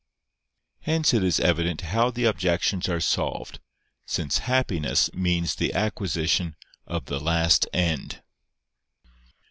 Hence 0.79 1.13
it 1.13 1.23
is 1.23 1.39
evident 1.39 1.81
how 1.81 2.09
the 2.09 2.25
objections 2.25 2.89
are 2.89 2.99
solved: 2.99 3.59
since 4.07 4.39
happiness 4.49 5.13
means 5.13 5.53
the 5.53 5.75
acquisition 5.75 6.55
of 6.87 7.05
the 7.05 7.19
last 7.19 7.67
end. 7.71 8.23